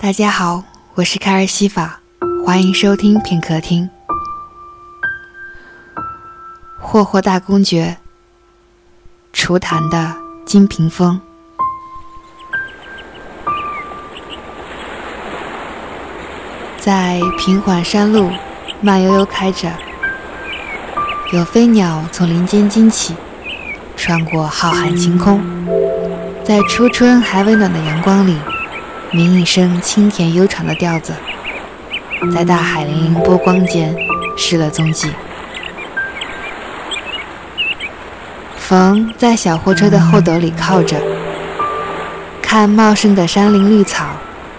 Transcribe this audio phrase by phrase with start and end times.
[0.00, 0.62] 大家好，
[0.94, 1.98] 我是凯尔西法，
[2.46, 3.90] 欢迎收听片刻听。
[6.78, 7.96] 霍霍大公爵，
[9.32, 10.14] 厨坛的
[10.46, 11.20] 金屏风，
[16.78, 18.30] 在平缓山路
[18.80, 19.68] 慢悠悠开着，
[21.32, 23.16] 有飞鸟从林间惊起，
[23.96, 25.40] 穿过浩瀚晴空，
[26.44, 28.38] 在初春还未暖的阳光里。
[29.10, 31.14] 鸣一声清甜悠长的调子，
[32.34, 33.96] 在大海粼粼波光间
[34.36, 35.10] 失了踪迹。
[38.56, 41.00] 冯在小货车的后斗里靠着，
[42.42, 44.04] 看茂盛的山林绿草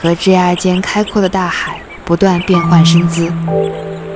[0.00, 3.30] 和枝桠间开阔的大海不断变换身姿，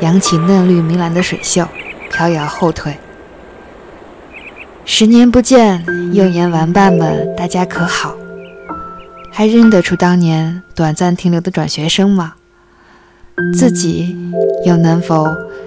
[0.01, 1.68] 扬起嫩绿明蓝的水袖，
[2.10, 2.96] 飘摇后退。
[4.87, 5.84] 十年不见，
[6.15, 8.15] 幼年玩伴们，大家可好？
[9.37, 12.35] 还认得出当年短暂停留的转学生吗？
[13.52, 14.16] 自己
[14.65, 15.26] 又能否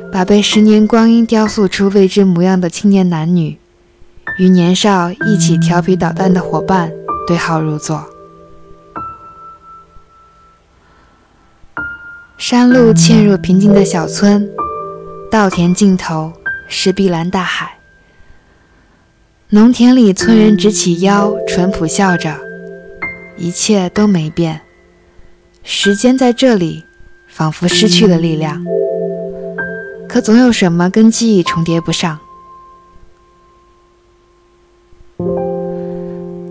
[0.10, 3.58] 把被十年光阴雕塑出未知模样的青年男女，
[4.40, 6.94] 与年少一起调皮捣蛋的伙伴
[7.28, 8.06] 对号入座？
[12.38, 14.50] 山路嵌入平静的小村，
[15.30, 16.32] 稻田尽头
[16.70, 17.80] 是碧蓝大海。
[19.50, 22.47] 农田里，村人直起腰，淳朴笑着。
[23.38, 24.62] 一切都没变，
[25.64, 26.84] 时间在这里
[27.28, 28.64] 仿佛失去了力量，
[30.10, 32.20] 可总有什么跟记忆重叠不上。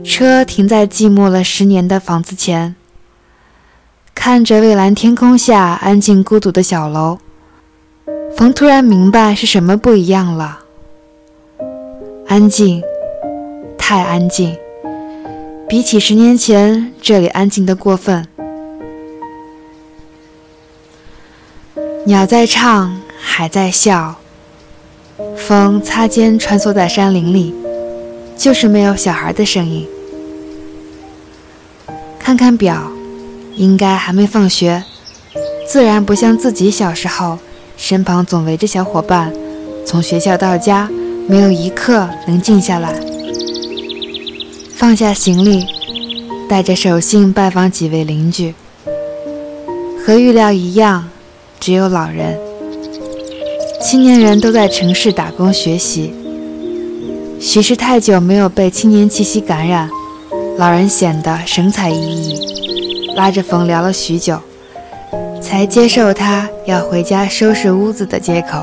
[0.04, 2.74] 车停在寂寞了十年的房子前，
[4.14, 7.18] 看着蔚蓝天空下安静孤独的小楼，
[8.36, 10.60] 冯突然明白是什么不一样了。
[12.28, 12.82] 安静，
[13.76, 14.56] 太安静。
[15.68, 18.24] 比起十年前，这里安静的过分。
[22.04, 24.14] 鸟在唱，海在笑，
[25.36, 27.52] 风擦肩穿梭在山林里，
[28.36, 29.88] 就是没有小孩的声音。
[32.16, 32.92] 看看表，
[33.56, 34.84] 应该还没放学，
[35.66, 37.40] 自然不像自己小时候，
[37.76, 39.32] 身旁总围着小伙伴，
[39.84, 40.88] 从学校到家，
[41.26, 43.15] 没有一刻能静下来。
[44.78, 45.64] 放下行李，
[46.50, 48.54] 带着手信拜访几位邻居。
[50.04, 51.08] 和预料一样，
[51.58, 52.38] 只有老人。
[53.80, 56.12] 青年人都在城市打工学习。
[57.40, 59.88] 许是太久没有被青年气息感染，
[60.58, 64.38] 老人显得神采奕奕，拉着冯聊了许久，
[65.40, 68.58] 才接受他要回家收拾屋子的借口。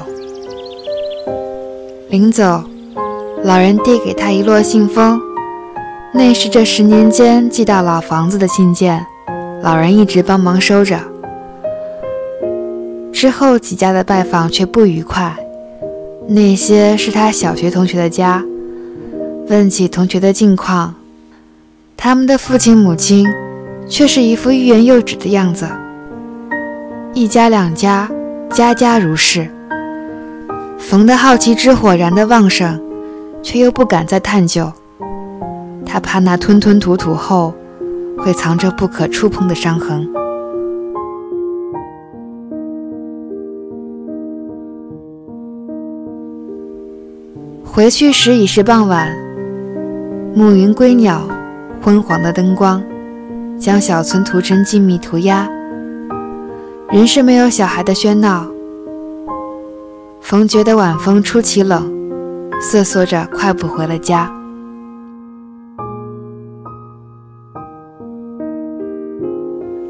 [2.10, 2.64] 临走，
[3.44, 5.20] 老人递给他一摞信封。
[6.16, 9.04] 那是这十年间寄到老房子的信件，
[9.64, 11.00] 老人一直帮忙收着。
[13.12, 15.36] 之后几家的拜访却不愉快，
[16.28, 18.44] 那些是他小学同学的家，
[19.48, 20.94] 问起同学的近况，
[21.98, 23.28] 他们的父亲母亲
[23.90, 25.68] 却是一副欲言又止的样子。
[27.16, 28.08] 一家两家，
[28.52, 29.50] 家家如是。
[30.78, 32.80] 冯的好奇之火燃得旺盛，
[33.42, 34.72] 却又不敢再探究。
[35.94, 37.54] 他怕那吞吞吐吐后
[38.18, 40.10] 会藏着不可触碰的伤痕。
[47.64, 49.08] 回去时已是傍晚，
[50.34, 51.22] 暮云归鸟，
[51.80, 52.82] 昏黄的灯光
[53.60, 55.48] 将小村涂成静谧涂鸦，
[56.90, 58.48] 仍是没有小孩的喧闹。
[60.22, 61.94] 冯觉得晚风出奇冷，
[62.60, 64.28] 瑟缩着快步回了家。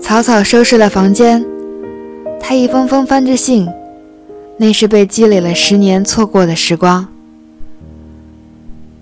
[0.03, 1.43] 草草收拾了房间，
[2.37, 3.67] 他一封封翻着信，
[4.57, 7.07] 那是被积累了十年错过的时光。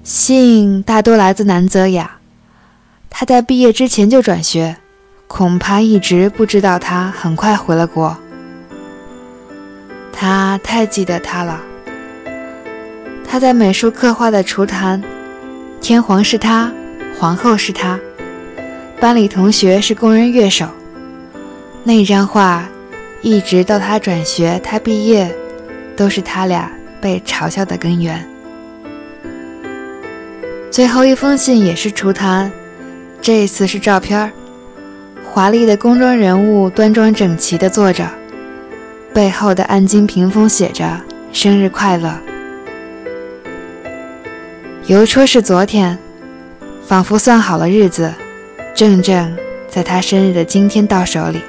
[0.04, 2.20] 信大多来自南泽雅，
[3.10, 4.78] 他在毕业之前就转学，
[5.28, 8.16] 恐怕一直不知道他很快回了国。
[10.14, 11.60] 他太记得他了，
[13.28, 15.02] 他在美术课画的厨坛，
[15.82, 16.72] 天皇是他，
[17.20, 18.00] 皇后是他，
[19.00, 20.68] 班里同学是工人乐手。
[21.84, 22.64] 那张画，
[23.24, 25.34] 一直到他转学、他毕业，
[25.98, 28.24] 都是他俩被嘲笑的根源。
[30.70, 32.52] 最后一封信也是出摊，
[33.20, 34.32] 这次是照片
[35.34, 38.08] 华丽的工装人物端庄整齐地坐着，
[39.12, 41.02] 背后的暗金屏风写着
[41.34, 42.14] “生日快乐”。
[44.86, 45.98] 邮戳是昨天，
[46.86, 48.14] 仿佛算好了日子，
[48.76, 49.36] 正正
[49.68, 51.42] 在他生日的今天到手里。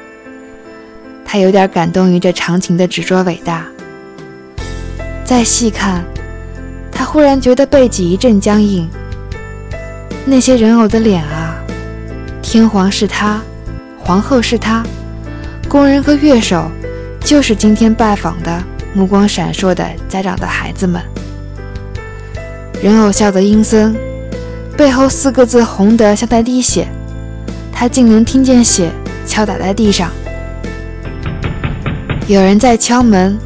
[1.33, 3.65] 他有点感动于这长情的执着伟大。
[5.25, 6.05] 再细看，
[6.91, 8.87] 他忽然觉得背脊一阵僵硬。
[10.27, 11.57] 那些人偶的脸啊，
[12.43, 13.41] 天皇是他，
[13.99, 14.85] 皇后是他，
[15.71, 16.71] 工人和乐手
[17.25, 18.63] 就是今天拜访的
[18.93, 21.01] 目光闪烁的家长的孩子们。
[22.83, 23.97] 人偶笑得阴森，
[24.77, 26.87] 背后四个字红得像在滴血，
[27.73, 28.93] 他竟能听见血
[29.27, 30.11] 敲打在地上。
[32.29, 33.37] 有人在敲门，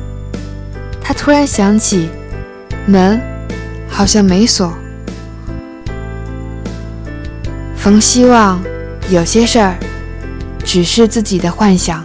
[1.01, 2.09] 他突然想起，
[2.87, 3.21] 门
[3.89, 4.73] 好像没锁。
[7.75, 8.63] 冯希望
[9.11, 9.75] 有些事儿
[10.65, 12.05] 只是自己的幻想。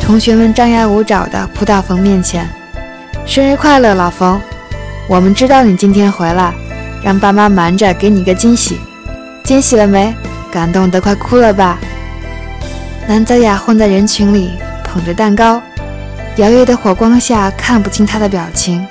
[0.00, 2.48] 同学们张牙舞爪地扑到冯面前
[3.26, 4.40] ：“生日快乐，老冯！
[5.08, 6.54] 我们知道你今天回来。”
[7.02, 8.78] 让爸妈瞒着给你个惊喜，
[9.44, 10.14] 惊喜了没？
[10.50, 11.78] 感动得快哭了吧？
[13.06, 14.52] 南泽雅混在人群里，
[14.82, 15.62] 捧着蛋糕，
[16.36, 18.86] 摇曳的火光下看不清她的表情，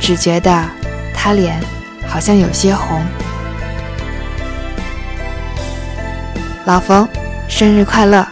[0.00, 0.64] 只觉得
[1.14, 1.60] 她脸
[2.06, 3.02] 好像有些红。
[6.64, 7.08] 老冯，
[7.46, 8.26] 生日快乐！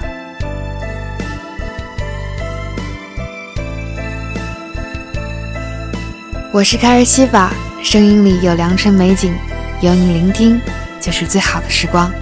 [6.50, 7.52] 我是凯尔西法。
[7.90, 9.32] 声音里有良辰美景，
[9.80, 10.60] 有你聆听，
[11.00, 12.12] 就是最好的时光。